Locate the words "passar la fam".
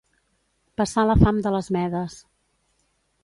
0.81-1.43